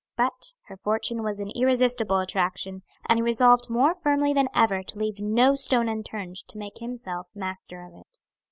[0.17, 4.97] But her fortune was an irresistible attraction, and he resolved more firmly than ever to
[4.97, 8.17] leave no stone unturned to make himself master of it.